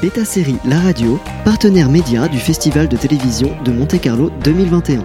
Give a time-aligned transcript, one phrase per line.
[0.00, 5.04] Beta Série La Radio, partenaire média du Festival de télévision de Monte-Carlo 2021.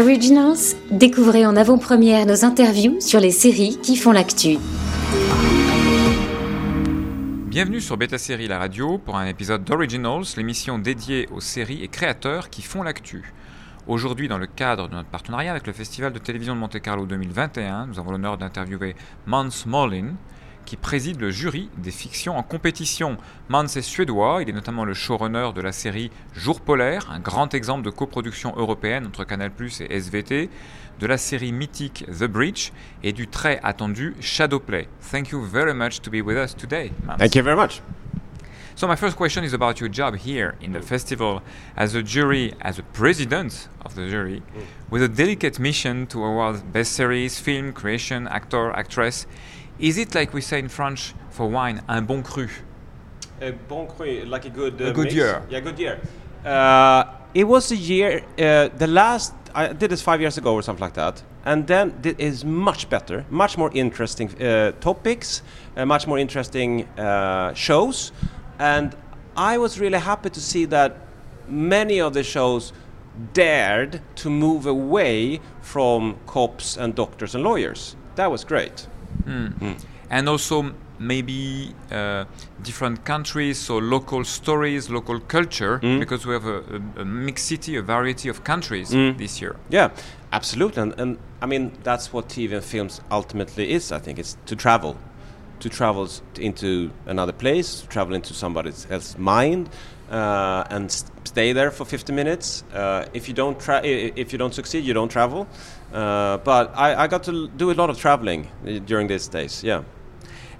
[0.00, 0.56] Originals,
[0.90, 4.56] découvrez en avant-première nos interviews sur les séries qui font l'actu.
[7.44, 11.88] Bienvenue sur Beta Série La Radio pour un épisode d'Originals, l'émission dédiée aux séries et
[11.88, 13.34] créateurs qui font l'actu.
[13.88, 17.86] Aujourd'hui, dans le cadre de notre partenariat avec le Festival de télévision de Monte-Carlo 2021,
[17.86, 20.12] nous avons l'honneur d'interviewer Mans Molin,
[20.66, 23.16] qui préside le jury des fictions en compétition.
[23.48, 27.54] Mans est suédois, il est notamment le showrunner de la série Jour polaire, un grand
[27.54, 30.50] exemple de coproduction européenne entre Canal+ et SVT,
[31.00, 34.86] de la série mythique The Breach et du très attendu Shadowplay.
[35.10, 37.16] Thank you very much to be with us today, Mans.
[37.16, 37.80] Thank you very much.
[38.78, 41.42] So my first question is about your job here in the festival
[41.76, 44.40] as a jury, as a president of the jury,
[44.88, 49.26] with a delicate mission to award best series, film, creation, actor, actress.
[49.80, 52.46] Is it like we say in French for wine, un bon cru?
[53.40, 55.14] A bon cru, like a good, A good mix?
[55.16, 55.42] year.
[55.50, 56.00] Yeah, good year.
[56.44, 57.02] Uh,
[57.34, 58.22] it was a year.
[58.38, 61.98] Uh, the last I did this five years ago or something like that, and then
[62.04, 65.42] it is much better, much more interesting uh, topics,
[65.76, 68.12] uh, much more interesting uh, shows,
[68.58, 68.96] and
[69.36, 70.96] I was really happy to see that
[71.48, 72.72] many of the shows
[73.32, 77.96] dared to move away from cops and doctors and lawyers.
[78.16, 78.86] That was great.
[79.24, 79.46] Hmm.
[79.46, 79.72] Hmm.
[80.10, 82.24] And also maybe uh,
[82.62, 85.98] different countries, so local stories, local culture, hmm.
[86.00, 86.58] because we have a,
[86.96, 89.56] a, a mixed city, a variety of countries this year.
[89.70, 89.90] Yeah,
[90.32, 90.82] absolutely.
[90.82, 94.18] And, and I mean, that's what TV and films ultimately is, I think.
[94.18, 94.96] It's to travel.
[95.60, 99.68] To travel into another place, travel into somebody else's mind,
[100.10, 100.90] uh, and
[101.24, 102.64] stay there for 50 minutes.
[102.72, 105.46] Uh, if you don't tra- if you don't succeed, you don't travel.
[105.92, 109.64] Uh, but I, I got to do a lot of traveling uh, during these days.
[109.64, 109.82] Yeah.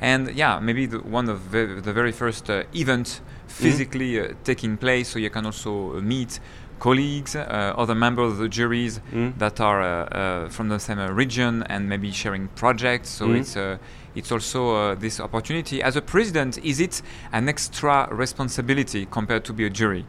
[0.01, 4.77] And yeah, maybe the, one of the, the very first uh, event physically uh, taking
[4.77, 6.39] place, so you can also meet
[6.79, 9.01] colleagues, uh, other members of the juries
[9.39, 13.09] that are uh, uh, from the same uh, region, and maybe sharing projects.
[13.09, 13.79] So it's uh,
[14.15, 15.83] it's also uh, this opportunity.
[15.83, 17.03] As a president, is it
[17.33, 20.05] an extra responsibility compared to be a jury?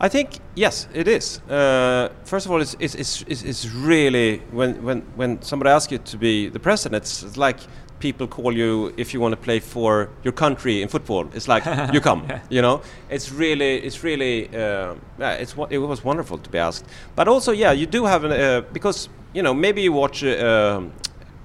[0.00, 1.38] I think yes, it is.
[1.48, 5.98] Uh, first of all, it's, it's, it's, it's, really when, when, when somebody asks you
[5.98, 7.58] to be the president, it's, it's like
[8.00, 11.28] people call you if you want to play for your country in football.
[11.34, 11.64] It's like
[11.94, 12.82] you come, you know.
[13.10, 16.84] It's really, it's really, uh, yeah, it's it was wonderful to be asked.
[17.14, 20.24] But also, yeah, you do have an uh, because you know maybe you watch.
[20.24, 20.92] Uh, um,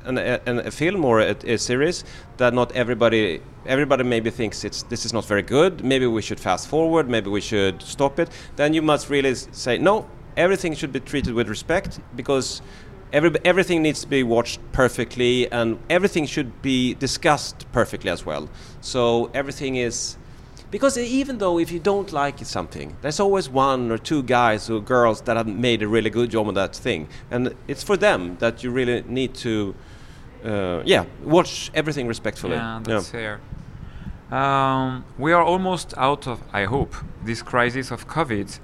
[0.07, 2.03] an, a, an- a film or a, a series
[2.37, 6.39] that not everybody everybody maybe thinks it's this is not very good maybe we should
[6.39, 10.91] fast forward maybe we should stop it then you must really say no everything should
[10.91, 12.61] be treated with respect because
[13.11, 18.49] every, everything needs to be watched perfectly and everything should be discussed perfectly as well
[18.81, 20.17] so everything is
[20.69, 24.81] because even though if you don't like something, there's always one or two guys or
[24.81, 28.35] girls that have made a really good job on that thing, and it's for them
[28.39, 29.73] that you really need to,
[30.43, 32.55] uh, yeah, watch everything respectfully.
[32.55, 33.39] Yeah, that's fair.
[34.31, 38.59] Um, we are almost out of, I hope, this crisis of COVID.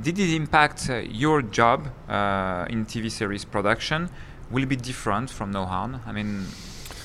[0.00, 4.08] Did it impact uh, your job uh, in TV series production?
[4.50, 6.00] Will it be different from now on?
[6.06, 6.46] I mean,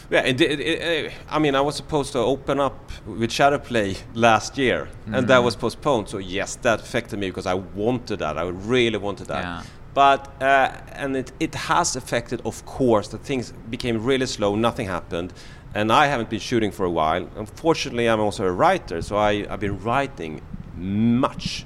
[0.09, 4.55] Yeah, it, it, it, I mean, I was supposed to open up with Shadowplay last
[4.57, 6.09] year, and that was postponed.
[6.09, 8.37] So yes, that affected me because I wanted that.
[8.37, 9.43] I really wanted that.
[9.43, 9.63] Yeah.
[9.95, 14.55] But uh, and it, it has affected, of course, that things became really slow.
[14.55, 15.33] Nothing happened,
[15.75, 17.29] and I haven't been shooting for a while.
[17.35, 20.41] Unfortunately, I'm also a writer, so I, I've been writing
[20.75, 21.65] much,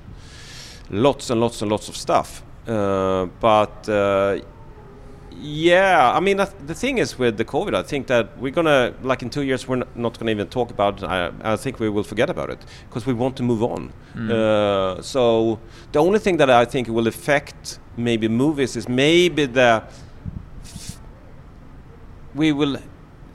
[0.90, 2.44] lots and lots and lots of stuff.
[2.68, 4.40] Uh, but uh,
[5.40, 8.94] yeah, I mean that, the thing is with the COVID, I think that we're gonna
[9.04, 11.06] like in two years we're not, not gonna even talk about it.
[11.06, 12.60] I, I think we will forget about it
[12.90, 13.94] because we want to move on.
[14.32, 15.60] Uh, so
[15.92, 19.84] the only thing that I think will affect maybe movies is maybe the
[22.36, 22.78] we will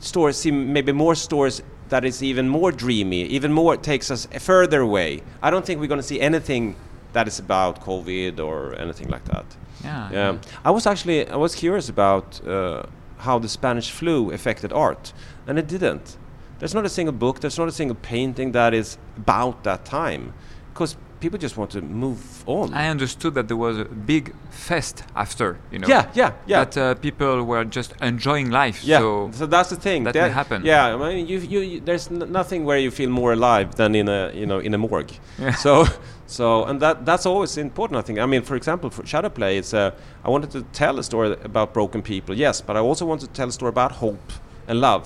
[0.05, 4.81] stores see maybe more stores that is even more dreamy, even more takes us further
[4.81, 5.23] away.
[5.43, 6.77] I don't think we're gonna see anything
[7.13, 9.47] that is about COVID or anything like that.
[9.83, 10.11] yeah.
[10.13, 12.85] Yeah, I was actually I was curious about uh,
[13.19, 15.13] how the Spanish flu affected art,
[15.47, 16.17] and it didn't.
[16.59, 20.33] There's not a single book, there's not a single painting that is about that time,
[20.73, 22.67] because people just want to move on.
[22.75, 25.89] I understood that there was a big fest after, you know.
[25.95, 26.65] yeah, yeah, yeah.
[26.65, 28.79] That uh, people were just enjoying life.
[28.85, 30.05] yeah, So so, that's the thing.
[30.05, 30.59] that There- may happen.
[30.65, 33.95] Yeah, I mean, you, you, you, there's n- nothing where you feel more alive than
[33.95, 35.13] in a, you know, in a morgue.
[35.39, 35.55] Yeah.
[35.65, 35.87] So,
[36.27, 37.99] so, and that that's always important.
[37.99, 38.19] I think.
[38.19, 39.91] I mean, for example, for Shadowplay, it's uh,
[40.27, 43.33] I wanted to tell a story about broken people, yes, but I also wanted to
[43.41, 44.33] tell a story about hope
[44.69, 45.03] and love.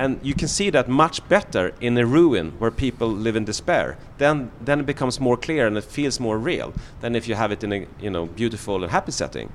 [0.00, 3.98] And you can see that much better in a ruin where people live in despair.
[4.16, 7.52] Then, then it becomes more clear and it feels more real than if you have
[7.52, 9.52] it in a you know beautiful and happy setting.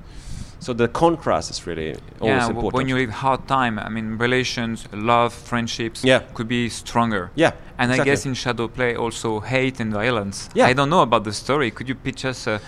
[0.60, 2.74] So the contrast is really always yeah, important.
[2.74, 6.20] when you have hard time, I mean, relations, love, friendships Yeah.
[6.34, 7.30] could be stronger.
[7.34, 8.00] yeah, And exactly.
[8.00, 10.48] I guess in Shadow Play also hate and violence.
[10.54, 10.70] Yeah.
[10.70, 11.70] I don't know about the story.
[11.70, 12.58] Could you pitch us uh,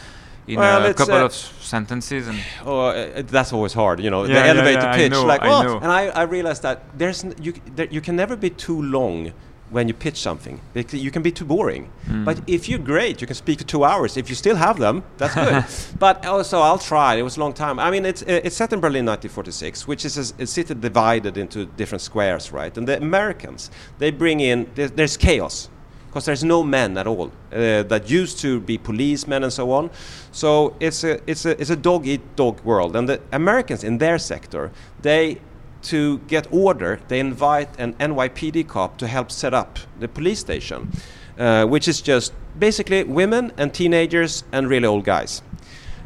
[0.48, 2.26] in Well, a couple uh, of sentences?
[2.26, 4.24] And Oh, uh, that's always hard, you know.
[4.24, 6.62] Yeah, the yeah, elevator yeah, I pitch, know, like, I oh, and I, I realized
[6.62, 9.32] that there's n- you, there, you can never be too long
[9.70, 10.60] when you pitch something.
[10.72, 11.90] Because you can be too boring.
[12.06, 12.24] Mm.
[12.24, 14.16] But if you're great, you can speak for two hours.
[14.16, 15.64] If you still have them, that's good.
[15.98, 17.16] but also, I'll try.
[17.16, 17.78] It was a long time.
[17.78, 21.66] I mean, it's uh, it's set in Berlin, 1946, which is a city divided into
[21.76, 22.76] different squares, right?
[22.78, 25.68] And the Americans, they bring in there's, there's chaos
[26.08, 29.90] because there's no men at all uh, that used to be policemen and so on.
[30.32, 33.98] So it's a it's a it's a dog eat dog world, and the Americans in
[33.98, 34.70] their sector
[35.02, 35.38] they
[35.80, 40.90] to get order they invite an NYPD cop to help set up the police station,
[41.38, 45.42] uh, which is just basically women and teenagers and really old guys,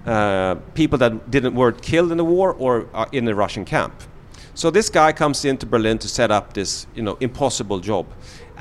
[0.06, 3.94] uh, people that didn't were killed in the war or in the Russian camp.
[4.54, 8.06] So this guy comes into Berlin to set up this, you know, impossible job.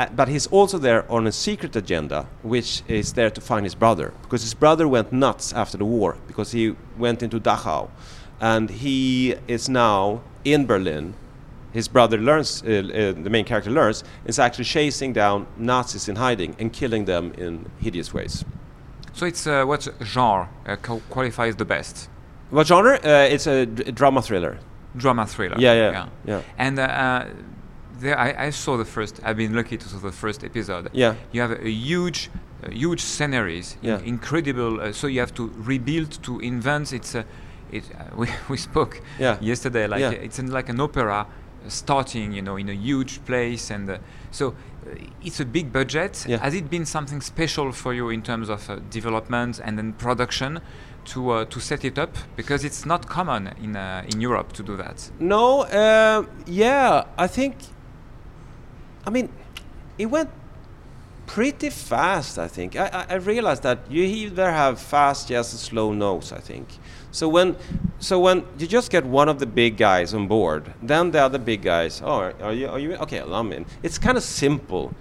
[0.02, 3.76] Uh, but he's also there on a secret agenda, which is there to find his
[3.76, 7.88] brother, because his brother went nuts after the war because he went into Dachau,
[8.40, 11.14] and he is now in Berlin.
[11.72, 16.16] His brother learns, uh, uh, the main character learns, is actually chasing down Nazis in
[16.16, 18.44] hiding and killing them in hideous ways.
[19.14, 20.76] so it's uh, what genre uh,
[21.12, 22.10] qualifies the best?
[22.50, 22.96] What genre?
[23.04, 24.58] Uh, it's a d- drama thriller.
[24.98, 25.58] Drama thriller.
[25.60, 26.42] Yeah, yeah, yeah.
[26.58, 27.26] And uh, uh,
[28.02, 29.20] there, I, I saw the first.
[29.24, 30.90] I've been lucky to see the first episode.
[30.94, 31.16] Yeah.
[31.32, 32.30] You have a, huge,
[32.64, 33.78] uh, huge sceneries.
[33.82, 34.00] in- Yeah.
[34.04, 34.82] incredible.
[34.82, 36.92] Uh, so you have to rebuild, to invent.
[36.94, 37.24] It's a,
[37.72, 37.84] it.
[37.96, 39.38] Uh, we we spoke Yeah.
[39.42, 39.88] yesterday.
[39.88, 40.12] Like Yeah.
[40.26, 43.98] it's like an opera, uh, starting you know in a huge place, and uh,
[44.32, 46.26] so uh, it's a big budget.
[46.28, 46.40] Yeah.
[46.44, 50.60] Has it been something special for you in terms of uh, development and then production?
[51.06, 54.64] To, uh, to set it up because it's not common in uh, in Europe to
[54.64, 55.12] do that.
[55.20, 57.56] No, uh, yeah, I think.
[59.06, 59.30] I mean,
[59.98, 60.30] it went
[61.26, 62.38] pretty fast.
[62.38, 66.32] I think I, I, I realized that you either have fast yes or slow no's.
[66.32, 66.68] I think
[67.12, 67.30] so.
[67.30, 67.56] When
[68.00, 71.40] so when you just get one of the big guys on board, then the other
[71.40, 72.02] big guys.
[72.04, 72.68] Oh, are, you?
[72.68, 72.96] Are you?
[72.96, 73.66] Okay, I'm in.
[73.84, 74.94] It's kind of simple.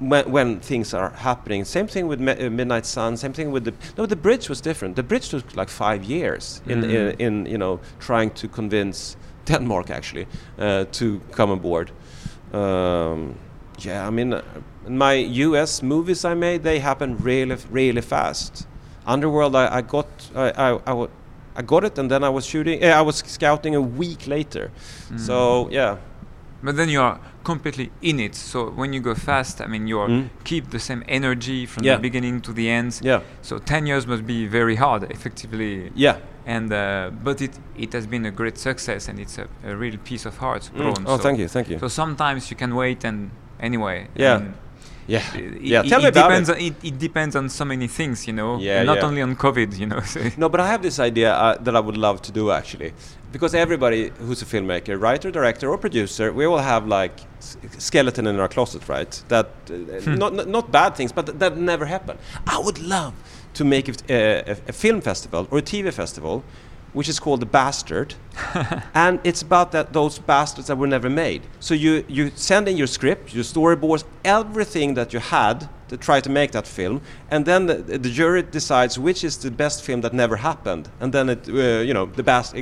[0.00, 3.16] When, when things are happening, same thing with Mi- uh, Midnight Sun.
[3.16, 4.06] Same thing with the no.
[4.06, 4.96] The bridge was different.
[4.96, 9.16] The bridge took like five years in, in, in you know trying to convince
[9.46, 10.26] Denmark actually
[10.58, 11.90] uh, to come on board.
[12.54, 13.36] Um,
[13.80, 14.40] yeah, I mean,
[14.86, 15.82] my U.S.
[15.82, 18.66] movies I made they happen really really fast.
[19.06, 21.08] Underworld I, I got I, I, I,
[21.56, 22.82] I got it and then I was shooting.
[22.82, 24.70] Uh, I was scouting a week later.
[25.08, 25.20] Mm.
[25.20, 25.98] So yeah,
[26.64, 28.34] But then you are completely in it.
[28.34, 30.28] So when you go fast, I mean, you Mm.
[30.44, 31.96] keep the same energy from Yeah.
[31.96, 33.00] the beginning to the end.
[33.02, 35.90] yeah, So 10 years must be very hard, effectively.
[35.94, 36.16] yeah.
[36.46, 39.96] And uh, but it it has been a great success, and it's a, a real
[40.04, 40.76] piece of art Mm.
[40.76, 41.04] grown.
[41.06, 41.78] Oh, so, thank you, thank you.
[41.78, 43.30] So sometimes you can wait, and
[43.60, 44.08] anyway.
[44.16, 44.38] Yeah.
[44.38, 44.54] mean,
[45.06, 45.82] Yeah, it, yeah.
[45.82, 46.56] it- Tell it me about depends it.
[46.56, 46.74] On, it.
[46.82, 48.58] It depends on so many things, you know.
[48.58, 49.06] Yeah, Not yeah.
[49.06, 50.00] only on COVID, you know.
[50.38, 52.92] No, but I have this idea uh, that I would love to do actually,
[53.32, 57.12] because everybody who's a filmmaker, writer, director, or producer, we all have like
[57.78, 59.22] skeleton in our closet, right?
[59.28, 60.14] That uh, Hmm.
[60.14, 62.16] not, not bad things, but th- that never happen.
[62.46, 63.12] I would love
[63.54, 66.42] to make it, uh, a, a film festival or a TV festival,
[66.94, 68.14] which is called the Bastard,
[68.94, 71.42] and it's about that those bastards that were never made.
[71.60, 76.20] So you you send in your script, your storyboards, everything that you had to try
[76.20, 80.00] to make that film, and then the, the jury decides which is the best film
[80.00, 82.54] that never happened, and then it uh, you know the bast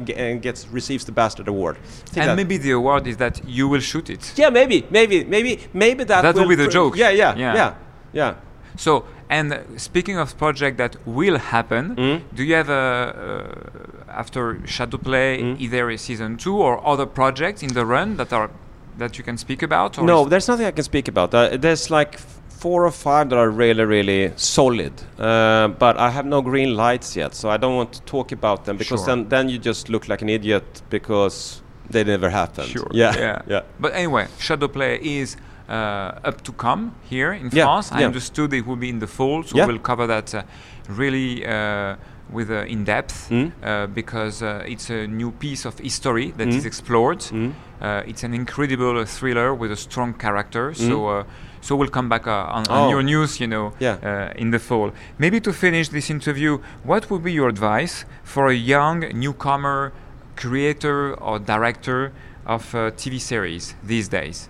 [0.42, 1.76] gets receives the Bastard Award.
[2.16, 4.32] And maybe the award is that you will shoot it.
[4.36, 6.22] yeah, maybe, maybe, maybe, maybe that.
[6.22, 6.96] That will be the joke.
[6.96, 7.54] Yeah, yeah, Yeah.
[7.54, 7.74] yeah,
[8.12, 8.34] yeah.
[8.76, 9.04] So,
[9.38, 12.20] and speaking of project that will happen, Mm.
[12.36, 15.56] do you have a uh, after Shadow Play Mm.
[15.64, 18.50] either a season two or other projects in the run that are
[18.98, 19.98] that you can speak about?
[19.98, 21.28] Or No, there's nothing I can speak about.
[21.34, 22.18] Uh, there's like
[22.62, 27.16] four or five that are really, really solid, uh, but I have no green lights
[27.16, 29.06] yet, so I don't want to talk about them because Sure.
[29.16, 32.68] then, then you just look like an idiot because they never happened.
[32.68, 32.86] Sure.
[32.92, 33.14] Yeah.
[33.18, 33.38] Yeah.
[33.54, 33.62] Yeah.
[33.80, 35.36] But anyway, Shadow Play is
[35.76, 37.92] up to come here in Yeah, France.
[37.92, 39.66] I understood it will be in the fall, so Yeah.
[39.66, 40.42] we'll cover that uh,
[40.88, 41.96] really uh,
[42.30, 43.52] with uh, in depth Mm.
[43.62, 46.66] uh, because uh, it's a new piece of history that is Mm.
[46.66, 47.20] explored.
[47.32, 47.52] Mm.
[47.80, 50.72] Uh, it's an incredible uh, thriller with a strong character.
[50.74, 51.24] So, uh,
[51.60, 52.86] so we'll come back uh, on, on Mm.
[52.86, 52.90] Oh.
[52.90, 53.96] your news, you know, Yeah.
[54.02, 54.92] uh, in the fall.
[55.18, 59.92] Maybe to finish this interview, what would be your advice for a young newcomer
[60.36, 62.12] creator or director
[62.46, 64.48] of uh, TV series these days?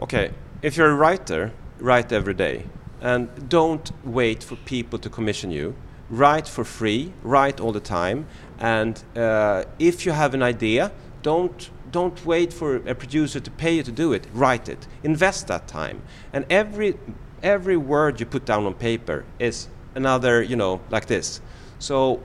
[0.00, 2.64] Okay, if you're a writer, write every day.
[3.00, 5.76] And don't wait for people to commission you.
[6.10, 8.26] Write for free, write all the time.
[8.58, 10.90] And uh, if you have an idea,
[11.22, 14.26] don't, don't wait for a producer to pay you to do it.
[14.34, 14.86] Write it.
[15.04, 16.02] Invest that time.
[16.32, 16.98] And every,
[17.42, 21.40] every word you put down on paper is another, you know, like this.
[21.78, 22.20] So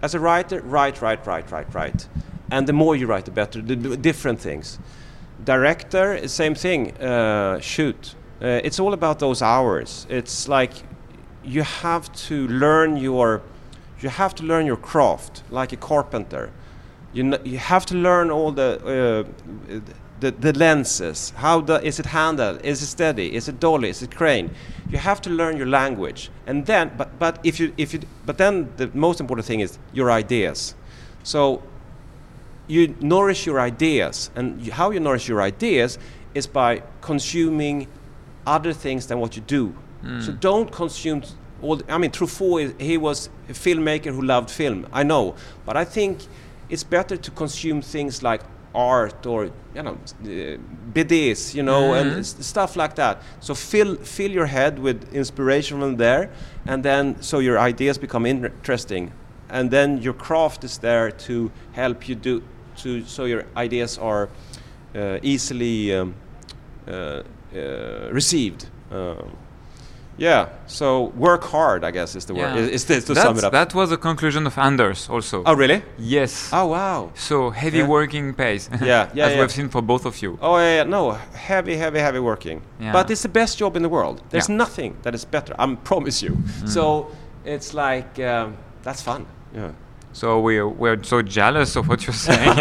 [0.00, 2.08] as a writer, write, write, write, write, write.
[2.50, 3.60] And the more you write, the better.
[3.60, 4.78] The, different things
[5.44, 8.14] director same thing uh, shoot.
[8.40, 10.06] Uh, it's all about those hours.
[10.08, 10.72] It's like
[11.44, 13.42] you have to learn your
[14.00, 16.50] you have to learn your craft like a carpenter.
[17.12, 19.26] You, kn- you have to learn all the
[19.68, 19.82] uh,
[20.20, 21.32] the, the lenses.
[21.36, 22.64] How the, is it handled?
[22.64, 23.34] Is it steady?
[23.34, 23.88] Is it dolly?
[23.88, 24.50] Is it crane?
[24.88, 26.30] You have to learn your language.
[26.46, 29.78] And then but, but if you if you but then the most important thing is
[29.92, 30.74] your ideas.
[31.22, 31.62] So
[32.68, 35.98] you nourish your ideas, and how you nourish your ideas
[36.34, 37.86] is by consuming
[38.46, 39.74] other things than what you do.
[40.20, 41.22] So don't consume
[41.62, 41.80] all.
[41.88, 44.86] I mean, Truffaut, he was a filmmaker who loved film.
[44.92, 46.18] I know, but I think
[46.68, 48.40] it's better to consume things like
[48.74, 49.92] art or you know
[50.24, 50.56] uh,
[50.92, 53.22] BDs, you know, and s- stuff like that.
[53.40, 56.30] So fill fill your head with inspiration from there,
[56.66, 59.12] and then so your ideas become interesting
[59.52, 62.42] and then your craft is there to help you do
[62.76, 64.28] to so your ideas are
[64.94, 66.14] uh, easily um,
[66.88, 67.22] uh,
[67.54, 68.66] uh, received.
[68.90, 69.36] Um,
[70.18, 72.54] yeah, so work hard, I guess is the word.
[72.54, 72.56] Yeah.
[72.56, 73.52] Is, is this to That's- sum it up?
[73.52, 75.42] That was the conclusion of Anders also.
[75.46, 75.82] oh, really?
[75.98, 76.50] Yes.
[76.52, 77.10] Oh, wow.
[77.14, 77.86] So heavy Yeah.
[77.88, 78.68] working pays.
[78.82, 79.40] Yeah, yeah, As yeah.
[79.40, 80.38] we've seen for both of you.
[80.42, 82.60] Oh, yeah, yeah, no, heavy, heavy, heavy working.
[82.78, 82.92] Yeah.
[82.92, 84.22] But it's the best job in the world.
[84.28, 85.54] There's nothing that is better.
[85.58, 86.36] I promise you.
[86.66, 87.10] So
[87.44, 89.26] it's like um, that's fun.
[89.54, 89.72] Yeah.
[90.14, 92.54] So we're, we're so jealous of what you're saying.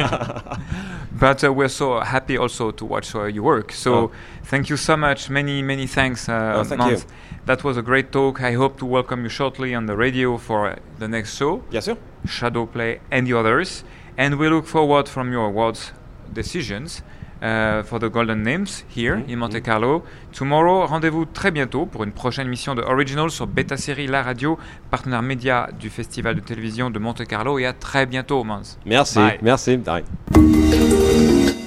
[1.12, 3.72] but uh, we're so happy also to watch uh, your work.
[3.74, 4.12] So Oh.
[4.46, 5.30] thank you so much.
[5.30, 7.04] Many, many thanks, uh, Oh, thank Mans.
[7.04, 7.10] you.
[7.46, 8.42] That was a great talk.
[8.42, 11.86] I hope to welcome you shortly on the radio for uh, the next show, Yes,
[11.86, 11.98] sir.
[12.26, 13.84] Shadow Play and the others.
[14.18, 15.92] And we look forward from your awards
[16.32, 17.02] decisions
[17.42, 20.04] uh, for the Golden Names here Mhm, in Monte Carlo.
[20.34, 24.58] Tomorrow, rendez-vous très bientôt pour une prochaine mission de Original sur Beta Série La Radio,
[24.90, 27.60] partenaire média du Festival de télévision de Monte Carlo.
[27.60, 28.62] Et à très bientôt, Mans.
[28.86, 29.16] Merci.
[29.20, 29.40] Bye.
[29.42, 29.78] Merci.
[29.78, 30.04] Bye.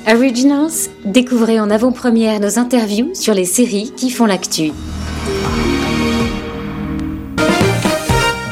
[0.06, 4.72] Originals, découvrez en avant-première nos interviews sur les séries qui font l'actu.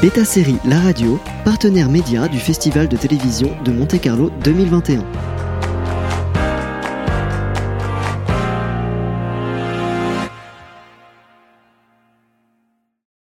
[0.00, 5.04] Beta Série La Radio, partenaire média du Festival de télévision de Monte Carlo 2021.